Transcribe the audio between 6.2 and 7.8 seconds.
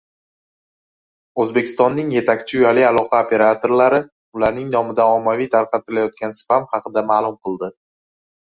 spam haqida maʼlum qildi.